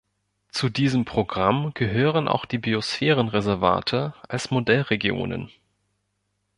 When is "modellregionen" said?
4.49-5.51